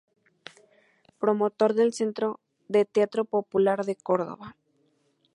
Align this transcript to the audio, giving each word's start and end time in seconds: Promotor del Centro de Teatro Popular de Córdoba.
Promotor 1.19 1.75
del 1.75 1.93
Centro 1.93 2.39
de 2.67 2.85
Teatro 2.85 3.23
Popular 3.23 3.85
de 3.85 3.95
Córdoba. 3.95 4.55